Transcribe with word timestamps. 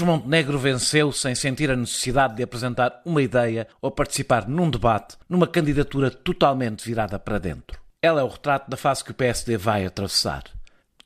Luís 0.00 0.02
Montenegro 0.02 0.58
venceu 0.58 1.12
sem 1.12 1.34
sentir 1.34 1.70
a 1.70 1.76
necessidade 1.76 2.34
de 2.34 2.42
apresentar 2.42 3.02
uma 3.04 3.20
ideia 3.20 3.68
ou 3.82 3.90
participar 3.90 4.48
num 4.48 4.70
debate 4.70 5.18
numa 5.28 5.46
candidatura 5.46 6.10
totalmente 6.10 6.86
virada 6.86 7.18
para 7.18 7.38
dentro. 7.38 7.78
Ela 8.00 8.22
é 8.22 8.24
o 8.24 8.28
retrato 8.28 8.70
da 8.70 8.78
fase 8.78 9.04
que 9.04 9.10
o 9.10 9.14
PSD 9.14 9.58
vai 9.58 9.84
atravessar. 9.84 10.44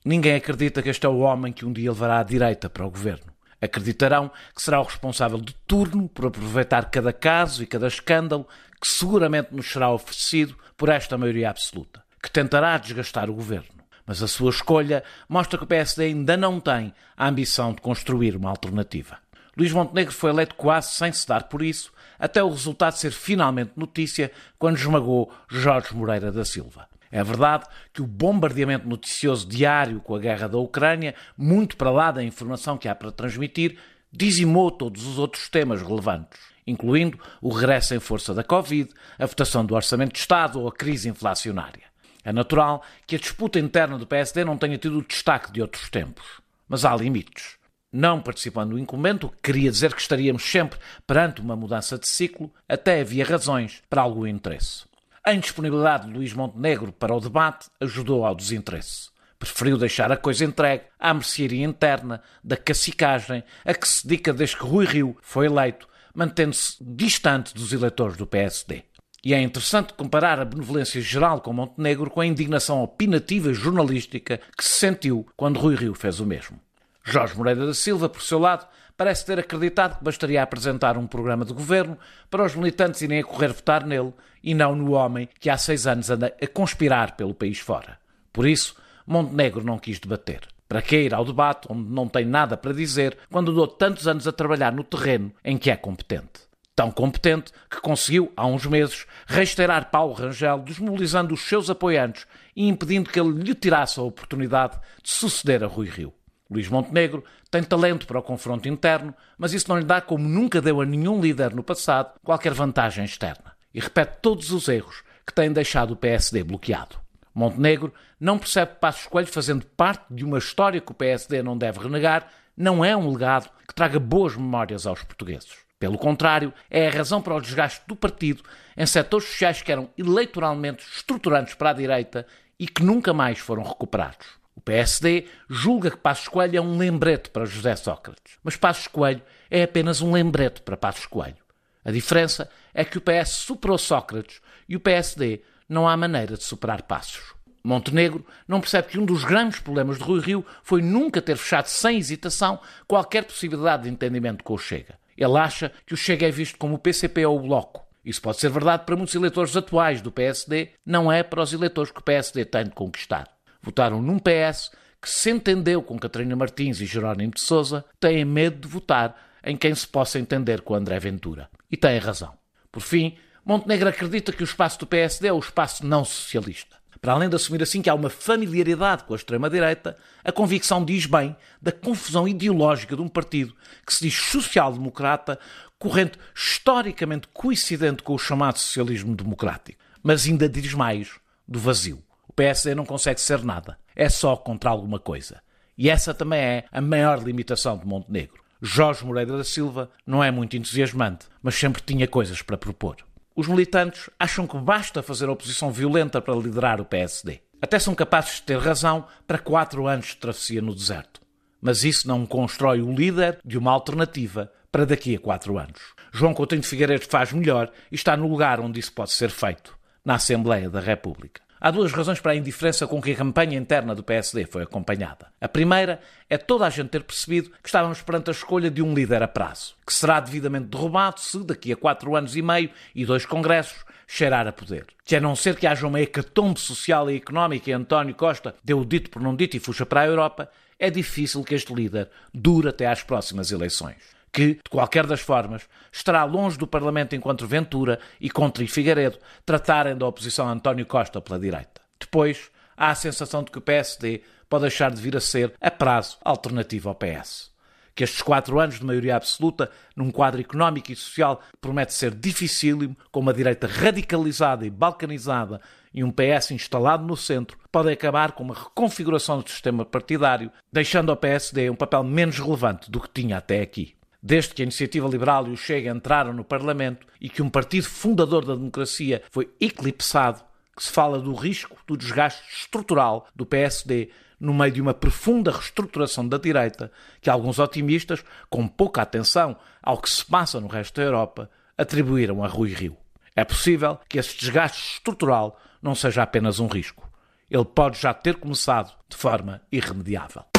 Ninguém 0.05 0.37
acredita 0.37 0.81
que 0.81 0.89
este 0.89 1.07
é 1.07 1.09
o 1.09 1.19
homem 1.19 1.53
que 1.53 1.67
um 1.67 1.73
dia 1.73 1.91
levará 1.91 2.21
a 2.21 2.23
direita 2.23 2.71
para 2.71 2.87
o 2.87 2.91
governo. 2.91 3.33
Acreditarão 3.61 4.31
que 4.55 4.63
será 4.63 4.81
o 4.81 4.85
responsável 4.85 5.41
de 5.41 5.55
turno 5.67 6.09
por 6.09 6.27
aproveitar 6.27 6.89
cada 6.89 7.13
caso 7.13 7.65
e 7.65 7.67
cada 7.67 7.89
escândalo 7.89 8.47
que 8.81 8.87
seguramente 8.87 9.49
nos 9.53 9.73
será 9.73 9.91
oferecido 9.91 10.55
por 10.77 10.89
esta 10.89 11.19
maioria 11.19 11.51
absoluta, 11.51 12.05
que 12.23 12.31
tentará 12.31 12.79
desgastar 12.79 13.29
o 13.29 13.35
governo. 13.35 13.84
Mas 14.07 14.23
a 14.23 14.29
sua 14.29 14.51
escolha 14.51 15.03
mostra 15.29 15.59
que 15.59 15.65
o 15.65 15.67
PSD 15.67 16.05
ainda 16.05 16.37
não 16.37 16.61
tem 16.61 16.93
a 17.17 17.29
ambição 17.29 17.73
de 17.73 17.81
construir 17.81 18.37
uma 18.37 18.51
alternativa. 18.51 19.19
Luís 19.57 19.73
Montenegro 19.73 20.13
foi 20.13 20.31
eleito 20.31 20.55
quase 20.57 20.93
sem 20.93 21.13
se 21.13 21.27
dar 21.27 21.45
por 21.45 21.63
isso, 21.63 21.93
até 22.19 22.43
o 22.43 22.51
resultado 22.51 22.95
ser 22.95 23.13
finalmente 23.13 23.73
notícia 23.77 24.31
quando 24.59 24.77
esmagou 24.77 25.33
Jorge 25.49 25.95
Moreira 25.95 26.33
da 26.33 26.45
Silva. 26.45 26.89
É 27.11 27.23
verdade 27.23 27.65
que 27.93 28.03
o 28.03 28.07
bombardeamento 28.07 28.89
noticioso 28.89 29.47
diário 29.47 30.01
com 30.01 30.17
a 30.17 30.19
guerra 30.19 30.49
da 30.49 30.59
Ucrânia, 30.59 31.15
muito 31.39 31.77
para 31.77 31.91
lá 31.91 32.11
da 32.11 32.25
informação 32.25 32.77
que 32.77 32.89
há 32.89 32.95
para 32.95 33.13
transmitir, 33.13 33.79
dizimou 34.13 34.71
todos 34.71 35.07
os 35.07 35.19
outros 35.19 35.49
temas 35.49 35.81
relevantes, 35.81 36.41
incluindo 36.67 37.19
o 37.41 37.53
regresso 37.53 37.95
em 37.95 38.01
força 38.01 38.35
da 38.35 38.43
Covid, 38.43 38.91
a 39.17 39.27
votação 39.27 39.65
do 39.65 39.77
Orçamento 39.77 40.13
de 40.13 40.19
Estado 40.19 40.61
ou 40.61 40.67
a 40.67 40.73
crise 40.73 41.09
inflacionária. 41.09 41.94
É 42.25 42.33
natural 42.33 42.83
que 43.07 43.17
a 43.17 43.19
disputa 43.19 43.61
interna 43.61 43.99
do 43.99 44.07
PSD 44.07 44.45
não 44.45 44.57
tenha 44.57 44.79
tido 44.79 44.99
o 44.99 45.07
destaque 45.07 45.53
de 45.53 45.61
outros 45.61 45.91
tempos. 45.91 46.41
Mas 46.67 46.85
há 46.85 46.97
limites. 46.97 47.59
Não 47.93 48.21
participando 48.21 48.71
do 48.71 48.79
incumbente, 48.79 49.31
queria 49.41 49.71
dizer 49.71 49.95
que 49.95 50.01
estaríamos 50.01 50.43
sempre 50.43 50.81
perante 51.07 51.41
uma 51.41 51.55
mudança 51.55 51.97
de 51.97 52.09
ciclo, 52.09 52.53
até 52.69 53.01
havia 53.01 53.25
razões 53.25 53.83
para 53.89 54.03
algum 54.03 54.27
interesse. 54.27 54.85
A 55.23 55.33
indisponibilidade 55.33 56.07
de 56.07 56.13
Luís 56.13 56.33
Montenegro 56.33 56.93
para 56.93 57.15
o 57.15 57.21
debate 57.21 57.69
ajudou 57.81 58.27
ao 58.27 58.35
desinteresse. 58.35 59.11
Preferiu 59.39 59.79
deixar 59.79 60.11
a 60.11 60.17
coisa 60.17 60.45
entregue 60.45 60.85
à 60.99 61.15
mercearia 61.15 61.65
interna 61.65 62.21
da 62.43 62.57
cacicagem 62.57 63.45
a 63.65 63.75
que 63.75 63.87
se 63.87 64.07
dedica 64.07 64.33
desde 64.33 64.57
que 64.57 64.65
Rui 64.65 64.87
Rio 64.87 65.17
foi 65.23 65.47
eleito, 65.47 65.87
mantendo-se 66.15 66.77
distante 66.81 67.55
dos 67.55 67.73
eleitores 67.73 68.17
do 68.17 68.27
PSD. 68.27 68.83
E 69.25 69.33
é 69.33 69.41
interessante 69.41 69.95
comparar 69.95 70.39
a 70.39 70.45
benevolência 70.45 71.01
geral 71.01 71.41
com 71.41 71.53
Montenegro 71.53 72.11
com 72.11 72.21
a 72.21 72.27
indignação 72.27 72.83
opinativa 72.83 73.55
jornalística 73.55 74.39
que 74.57 74.63
se 74.63 74.79
sentiu 74.79 75.27
quando 75.35 75.59
Rui 75.59 75.75
Rio 75.75 75.95
fez 75.95 76.21
o 76.21 76.27
mesmo. 76.27 76.61
Jorge 77.03 77.35
Moreira 77.35 77.67
da 77.67 77.73
Silva, 77.73 78.09
por 78.09 78.21
seu 78.21 78.39
lado, 78.39 78.67
parece 78.99 79.25
ter 79.25 79.39
acreditado 79.39 79.97
que 79.99 80.05
bastaria 80.05 80.43
apresentar 80.43 80.99
um 80.99 81.07
programa 81.07 81.45
de 81.45 81.55
governo 81.55 81.97
para 82.31 82.45
os 82.45 82.55
militantes 82.55 83.01
irem 83.01 83.21
a 83.21 83.25
correr 83.25 83.49
votar 83.49 83.87
nele 83.87 84.13
e 84.43 84.53
não 84.53 84.77
no 84.77 84.93
homem 84.93 85.29
que 85.41 85.49
há 85.49 85.57
seis 85.57 85.87
anos 85.87 86.11
anda 86.11 86.35
a 86.41 86.47
conspirar 86.47 87.17
pelo 87.17 87.35
país 87.35 87.59
fora. 87.59 87.99
Por 88.31 88.47
isso, 88.47 88.77
Montenegro 89.07 89.65
não 89.65 89.79
quis 89.79 89.99
debater. 89.99 90.41
Para 90.69 90.83
que 90.83 90.97
ir 90.97 91.15
ao 91.15 91.25
debate 91.25 91.67
onde 91.71 91.91
não 91.91 92.09
tem 92.09 92.27
nada 92.27 92.59
para 92.59 92.75
dizer 92.75 93.17
quando 93.31 93.53
andou 93.53 93.69
tantos 93.69 94.07
anos 94.07 94.29
a 94.29 94.33
trabalhar 94.33 94.73
no 94.73 94.85
terreno 94.85 95.33
em 95.43 95.57
que 95.57 95.71
é 95.71 95.77
competente? 95.77 96.54
Tão 96.75 96.91
competente 96.91 97.53
que 97.71 97.81
conseguiu, 97.81 98.33
há 98.37 98.47
uns 98.47 98.67
meses, 98.67 99.07
restaurar 99.27 99.91
Paulo 99.91 100.13
Rangel, 100.13 100.59
desmobilizando 100.59 101.35
os 101.35 101.43
seus 101.43 101.71
apoiantes 101.71 102.27
e 102.55 102.69
impedindo 102.69 103.11
que 103.11 103.19
ele 103.19 103.43
lhe 103.43 103.55
tirasse 103.55 104.01
a 104.01 104.03
oportunidade 104.03 104.79
de 105.03 105.11
suceder 105.11 105.63
a 105.63 105.67
Rui 105.67 105.89
Rio. 105.89 106.13
Luís 106.51 106.69
Montenegro 106.69 107.25
tem 107.51 107.63
talento 107.63 108.07
para 108.07 108.19
o 108.19 108.23
confronto 108.23 108.69
interno, 108.69 109.15
mas 109.39 109.53
isso 109.53 109.69
não 109.69 109.79
lhe 109.79 109.85
dá, 109.85 110.01
como 110.01 110.29
nunca 110.29 110.61
deu 110.61 110.81
a 110.81 110.87
nenhum 110.87 111.21
líder 111.21 111.55
no 111.55 111.63
passado, 111.63 112.13
qualquer 112.23 112.53
vantagem 112.53 113.05
externa. 113.05 113.55
E 113.73 113.81
repete 113.81 114.19
todos 114.21 114.51
os 114.51 114.69
erros 114.69 115.03
que 115.27 115.33
têm 115.33 115.53
deixado 115.53 115.93
o 115.93 115.97
PSD 115.97 116.45
bloqueado. 116.45 116.97
Montenegro 117.35 117.93
não 118.21 118.39
percebe 118.39 118.77
Passos 118.81 119.07
Coelho 119.07 119.27
fazendo 119.27 119.67
parte 119.77 120.05
de 120.11 120.25
uma 120.25 120.39
história 120.39 120.81
que 120.81 120.93
o 120.93 120.95
PSD 120.95 121.43
não 121.43 121.59
deve 121.59 121.81
renegar, 121.81 122.29
não 122.57 122.85
é 122.85 122.97
um 122.97 123.11
legado 123.11 123.51
que 123.67 123.75
traga 123.75 123.99
boas 123.99 124.37
memórias 124.37 124.87
aos 124.87 125.03
portugueses. 125.03 125.64
Pelo 125.85 125.99
contrário, 125.99 126.51
é 126.71 126.89
a 126.89 126.91
razão 126.91 127.21
para 127.21 127.35
o 127.35 127.41
desgaste 127.43 127.83
do 127.87 127.95
partido 127.95 128.43
em 128.75 128.87
setores 128.87 129.29
sociais 129.29 129.61
que 129.61 129.71
eram 129.71 129.91
eleitoralmente 129.99 130.83
estruturantes 130.83 131.53
para 131.53 131.69
a 131.69 131.75
direita 131.75 132.27
e 132.59 132.67
que 132.67 132.83
nunca 132.83 133.13
mais 133.13 133.39
foram 133.39 133.63
recuperados. 133.63 134.27
O 134.57 134.63
PSD 134.63 135.27
julga 135.47 135.91
que 135.91 135.99
Passos 135.99 136.27
Coelho 136.27 136.57
é 136.57 136.61
um 136.63 136.79
lembrete 136.79 137.29
para 137.29 137.45
José 137.45 137.77
Sócrates, 137.77 138.39
mas 138.43 138.57
Passos 138.57 138.87
Coelho 138.87 139.21
é 139.51 139.65
apenas 139.65 140.01
um 140.01 140.11
lembrete 140.11 140.63
para 140.63 140.75
Passos 140.75 141.05
Coelho. 141.05 141.37
A 141.85 141.91
diferença 141.91 142.49
é 142.73 142.83
que 142.83 142.97
o 142.97 143.03
PS 143.03 143.33
superou 143.33 143.77
Sócrates 143.77 144.41
e 144.67 144.77
o 144.77 144.81
PSD 144.81 145.43
não 145.69 145.87
há 145.87 145.95
maneira 145.99 146.39
de 146.39 146.45
superar 146.45 146.81
Passos. 146.81 147.35
Montenegro 147.63 148.25
não 148.49 148.59
percebe 148.59 148.89
que 148.89 148.99
um 148.99 149.05
dos 149.05 149.23
grandes 149.23 149.61
problemas 149.61 149.99
de 149.99 150.05
Rui 150.05 150.21
Rio 150.21 150.47
foi 150.63 150.81
nunca 150.81 151.21
ter 151.21 151.37
fechado 151.37 151.67
sem 151.67 151.99
hesitação 151.99 152.59
qualquer 152.87 153.25
possibilidade 153.25 153.83
de 153.83 153.91
entendimento 153.91 154.43
com 154.43 154.55
o 154.55 154.59
Chega. 154.59 155.04
Ele 155.17 155.39
acha 155.39 155.73
que 155.87 155.95
o 155.95 155.97
Chega 155.97 156.29
é 156.29 156.31
visto 156.31 156.59
como 156.59 156.75
o 156.75 156.79
PCP 156.79 157.27
ou 157.27 157.39
o 157.39 157.43
Bloco. 157.43 157.85
Isso 158.05 158.21
pode 158.21 158.39
ser 158.39 158.51
verdade 158.51 158.85
para 158.85 158.97
muitos 158.97 159.15
eleitores 159.15 159.57
atuais 159.57 160.03
do 160.03 160.13
PSD, 160.13 160.71
não 160.85 161.11
é 161.11 161.23
para 161.23 161.43
os 161.43 161.53
eleitores 161.53 161.91
que 161.91 162.01
o 162.01 162.05
PSD 162.05 162.45
tem 162.45 162.65
de 162.65 162.71
conquistar. 162.71 163.29
Votaram 163.63 164.03
num 164.03 164.19
PS 164.19 164.71
que 165.01 165.09
se 165.09 165.31
entendeu 165.31 165.83
com 165.83 165.99
Catarina 165.99 166.37
Martins 166.37 166.81
e 166.81 166.87
Jerónimo 166.87 167.33
de 167.33 167.41
Sousa, 167.41 167.85
têm 168.01 168.25
medo 168.25 168.61
de 168.61 168.69
votar 168.69 169.15
em 169.45 169.57
quem 169.57 169.75
se 169.75 169.87
possa 169.87 170.19
entender 170.19 170.63
com 170.63 170.75
André 170.75 170.99
Ventura. 170.99 171.49
E 171.71 171.77
têm 171.77 171.99
razão. 171.99 172.33
Por 172.73 172.81
fim, 172.81 173.17
Montenegro 173.45 173.89
acredita 173.89 174.33
que 174.33 174.43
o 174.43 174.45
espaço 174.45 174.79
do 174.79 174.87
PSD 174.87 175.29
é 175.29 175.33
o 175.33 175.39
espaço 175.39 175.87
não 175.87 176.05
socialista. 176.05 176.77
Para 177.05 177.13
além 177.13 177.29
de 177.29 177.37
assumir 177.37 177.63
assim 177.63 177.83
que 177.83 177.91
há 177.91 177.95
uma 177.95 178.09
familiaridade 178.09 179.05
com 179.05 179.13
a 179.13 179.17
extrema-direita, 179.17 179.95
a 180.25 180.33
convicção 180.33 180.83
diz 180.83 181.05
bem 181.05 181.37
da 181.61 181.71
confusão 181.71 182.27
ideológica 182.27 182.97
de 182.97 183.03
um 183.03 183.09
partido 183.09 183.55
que 183.87 183.93
se 183.93 184.05
diz 184.05 184.15
social-democrata, 184.15 185.39
corrente 185.79 186.19
historicamente 186.35 187.29
coincidente 187.29 188.03
com 188.03 188.15
o 188.15 188.19
chamado 188.19 188.59
socialismo 188.59 189.15
democrático. 189.15 189.79
Mas 190.03 190.25
ainda 190.25 190.49
diz 190.49 190.73
mais 190.73 191.11
do 191.47 191.59
vazio. 191.59 192.03
O 192.27 192.33
PSD 192.33 192.75
não 192.75 192.87
consegue 192.87 193.21
ser 193.21 193.45
nada. 193.45 193.77
É 193.95 194.09
só 194.09 194.35
contra 194.35 194.71
alguma 194.71 194.99
coisa. 194.99 195.43
E 195.77 195.91
essa 195.91 196.15
também 196.15 196.41
é 196.41 196.65
a 196.73 196.81
maior 196.81 197.23
limitação 197.23 197.77
de 197.77 197.87
Montenegro. 197.87 198.43
Jorge 198.63 199.05
Moreira 199.05 199.37
da 199.37 199.45
Silva 199.45 199.91
não 200.07 200.25
é 200.25 200.31
muito 200.31 200.57
entusiasmante, 200.57 201.27
mas 201.43 201.55
sempre 201.55 201.83
tinha 201.83 202.09
coisas 202.09 202.41
para 202.41 202.57
propor. 202.57 202.97
Os 203.37 203.49
militantes 203.49 204.09
acham 204.19 204.47
que 204.47 204.57
basta 204.57 205.03
fazer 205.03 205.29
oposição 205.29 205.73
violenta 205.73 206.21
para 206.21 206.37
liderar 206.37 206.81
o 206.81 206.85
PSD. 206.85 207.41
Até 207.61 207.81
são 207.81 207.95
capazes 207.95 208.37
de 208.37 208.43
ter 208.43 208.59
razão 208.59 209.07
para 209.27 209.39
quatro 209.39 209.89
anos 209.89 210.07
de 210.09 210.17
travessia 210.17 210.63
no 210.63 210.75
deserto. 210.75 211.21
Mas 211.61 211.83
isso 211.83 212.07
não 212.07 212.27
constrói 212.27 212.81
o 212.81 212.93
líder 212.93 213.41
de 213.45 213.59
uma 213.59 213.73
alternativa 213.73 214.53
para 214.71 214.87
daqui 214.87 215.17
a 215.17 215.19
quatro 215.19 215.59
anos. 215.59 215.81
João 216.13 216.35
Coutinho 216.35 216.61
de 216.61 216.69
Figueiredo 216.69 217.07
faz 217.09 217.33
melhor 217.33 217.73
e 217.91 217.97
está 217.97 218.17
no 218.17 218.29
lugar 218.29 218.61
onde 218.61 218.79
isso 218.79 218.93
pode 218.93 219.11
ser 219.11 219.31
feito, 219.31 219.77
na 220.05 220.15
Assembleia 220.15 220.71
da 220.71 220.79
República. 220.79 221.44
Há 221.65 221.71
duas 221.71 221.93
razões 221.93 222.21
para 222.21 222.33
a 222.33 222.37
indiferença 222.37 222.87
com 222.87 223.01
que 223.01 223.13
a 223.13 223.17
campanha 223.17 223.57
interna 223.57 223.95
do 223.95 224.03
PSD 224.03 224.45
foi 224.45 224.65
acompanhada. 224.65 225.29
A 225.41 225.49
primeira 225.49 225.99
é 226.29 226.37
toda 226.37 226.67
a 226.67 226.69
gente 226.69 226.91
ter 226.91 227.03
percebido 227.03 227.49
que 227.49 227.67
estávamos 227.67 228.03
perante 228.03 228.29
a 228.29 228.33
escolha 228.33 228.71
de 228.71 228.83
um 228.83 228.93
líder 228.93 229.23
a 229.23 229.29
prazo, 229.29 229.75
que 229.87 229.95
será 229.95 230.21
devidamente 230.21 230.67
derrubado 230.67 231.21
se, 231.21 231.43
daqui 231.43 231.73
a 231.73 231.77
quatro 231.77 232.15
anos 232.15 232.37
e 232.37 232.43
meio 232.43 232.69
e 232.95 233.07
dois 233.07 233.25
congressos, 233.25 233.83
cheirar 234.07 234.47
a 234.47 234.53
poder. 234.53 234.85
Que 235.07 235.17
a 235.17 235.21
não 235.23 235.35
ser 235.35 235.57
que 235.57 235.67
haja 235.67 235.87
uma 235.87 236.03
hecatombe 236.03 236.61
social 236.61 237.11
e 237.11 237.17
económica 237.17 237.71
e 237.71 237.73
António 237.73 238.15
Costa 238.15 238.55
deu 238.63 238.81
o 238.81 238.85
dito 238.85 239.09
por 239.09 239.23
não 239.23 239.35
dito 239.35 239.57
e 239.57 239.61
fuja 239.61 239.87
para 239.87 240.03
a 240.03 240.07
Europa, 240.07 240.51
é 240.79 240.91
difícil 240.91 241.43
que 241.43 241.55
este 241.55 241.73
líder 241.73 242.11
dure 242.35 242.69
até 242.69 242.87
às 242.87 243.03
próximas 243.03 243.51
eleições 243.51 244.15
que, 244.35 244.55
de 244.55 244.69
qualquer 244.69 245.07
das 245.07 245.21
formas, 245.21 245.63
estará 245.93 246.25
longe 246.25 246.59
do 246.59 246.67
Parlamento 246.67 247.15
enquanto 247.15 247.47
Ventura 247.47 248.01
e 248.21 248.29
Contra 248.29 248.65
e 248.65 248.67
Figueiredo 248.67 249.17
tratarem 249.47 249.97
da 249.97 250.09
oposição 250.09 250.49
a 250.49 250.51
António 250.51 250.85
Costa 250.85 251.21
pela 251.21 251.39
direita. 251.39 251.81
Depois, 252.01 252.51
há 252.77 252.91
a 252.91 252.95
sensação 252.97 253.45
de 253.45 253.53
que 253.53 253.59
o 253.59 253.63
PSD 253.63 254.23
pode 254.49 254.63
deixar 254.63 254.91
de 254.91 255.01
vir 255.01 255.17
a 255.17 255.21
ser, 255.21 255.55
a 255.61 255.71
prazo, 255.71 256.19
alternativa 256.25 256.89
ao 256.89 256.97
PS. 256.97 257.53
Que 257.95 258.03
estes 258.03 258.23
quatro 258.23 258.59
anos 258.59 258.81
de 258.81 258.85
maioria 258.85 259.15
absoluta, 259.15 259.71
num 259.95 260.11
quadro 260.11 260.41
económico 260.41 260.91
e 260.91 260.97
social 260.97 261.37
que 261.37 261.59
promete 261.61 261.95
ser 261.95 262.13
dificílimo, 262.13 262.97
com 263.13 263.21
uma 263.21 263.33
direita 263.33 263.69
radicalizada 263.69 264.67
e 264.67 264.71
balcanizada 264.71 265.61
e 265.95 266.03
um 266.03 266.11
PS 266.11 266.51
instalado 266.51 267.07
no 267.07 267.17
centro, 267.17 267.57
podem 267.71 267.93
acabar 267.93 268.33
com 268.33 268.43
uma 268.43 268.55
reconfiguração 268.55 269.41
do 269.41 269.49
sistema 269.49 269.85
partidário, 269.85 270.51
deixando 270.73 271.11
ao 271.11 271.17
PSD 271.17 271.71
um 271.71 271.77
papel 271.77 272.03
menos 272.03 272.41
relevante 272.41 272.91
do 272.91 273.01
que 273.01 273.09
tinha 273.11 273.39
até 273.39 273.61
aqui 273.61 273.95
desde 274.27 274.55
que 274.55 274.63
a 274.63 274.65
Iniciativa 274.65 275.07
Liberal 275.07 275.47
e 275.47 275.51
o 275.51 275.57
Chega 275.57 275.91
entraram 275.91 276.33
no 276.33 276.43
Parlamento 276.43 277.07
e 277.21 277.29
que 277.29 277.43
um 277.43 277.51
partido 277.51 277.87
fundador 277.87 278.43
da 278.43 278.55
democracia 278.55 279.23
foi 279.31 279.51
eclipsado, 279.61 280.43
que 280.75 280.83
se 280.83 280.91
fala 280.91 281.21
do 281.21 281.35
risco 281.35 281.77
do 281.87 281.95
desgaste 281.95 282.43
estrutural 282.51 283.29
do 283.37 283.45
PSD 283.45 284.09
no 284.41 284.55
meio 284.55 284.73
de 284.73 284.81
uma 284.81 284.95
profunda 284.95 285.53
reestruturação 285.53 286.27
da 286.27 286.39
direita 286.39 286.91
que 287.21 287.29
alguns 287.29 287.59
otimistas, 287.59 288.25
com 288.49 288.67
pouca 288.67 289.03
atenção 289.03 289.59
ao 289.83 289.99
que 289.99 290.09
se 290.09 290.25
passa 290.25 290.59
no 290.59 290.69
resto 290.69 290.97
da 290.97 291.07
Europa, 291.07 291.51
atribuíram 291.77 292.43
a 292.43 292.49
Rui 292.49 292.73
Rio. 292.73 292.97
É 293.37 293.45
possível 293.45 293.99
que 294.09 294.19
esse 294.19 294.39
desgaste 294.39 294.95
estrutural 294.95 295.61
não 295.83 295.95
seja 295.95 296.23
apenas 296.23 296.59
um 296.59 296.67
risco. 296.67 297.07
Ele 297.51 297.65
pode 297.65 298.01
já 298.01 298.15
ter 298.15 298.37
começado 298.37 298.91
de 299.07 299.17
forma 299.19 299.61
irremediável. 299.71 300.54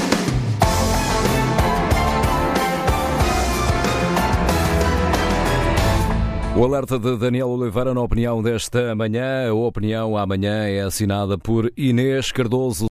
O 6.57 6.63
alerta 6.63 6.97
de 6.97 7.17
Daniel 7.17 7.49
Oliveira 7.49 7.93
na 7.93 7.99
opinião 7.99 8.41
desta 8.41 8.95
manhã. 8.95 9.49
A 9.49 9.53
opinião 9.53 10.15
amanhã 10.15 10.63
é 10.63 10.79
assinada 10.79 11.37
por 11.37 11.69
Inês 11.75 12.31
Cardoso. 12.31 12.83